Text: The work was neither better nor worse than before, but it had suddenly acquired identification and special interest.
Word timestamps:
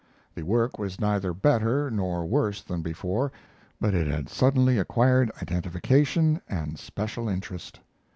The 0.33 0.41
work 0.41 0.79
was 0.79 0.99
neither 0.99 1.31
better 1.31 1.91
nor 1.91 2.25
worse 2.25 2.63
than 2.63 2.81
before, 2.81 3.31
but 3.79 3.93
it 3.93 4.07
had 4.07 4.29
suddenly 4.29 4.79
acquired 4.79 5.31
identification 5.39 6.41
and 6.49 6.79
special 6.79 7.29
interest. 7.29 7.79